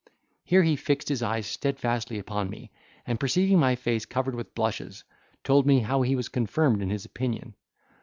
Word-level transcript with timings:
Here 0.43 0.63
he 0.63 0.75
fixed 0.77 1.09
his 1.09 1.21
eyes 1.21 1.45
steadfastly 1.45 2.17
upon 2.17 2.49
me 2.49 2.71
and 3.05 3.19
perceiving 3.19 3.59
my 3.59 3.75
face 3.75 4.03
covered 4.03 4.33
with 4.33 4.55
blushes, 4.55 5.03
told 5.43 5.67
me, 5.67 5.81
how 5.81 6.01
he 6.01 6.15
was 6.15 6.27
confirmed 6.27 6.81
in 6.81 6.89
his 6.89 7.05
opinion. 7.05 7.53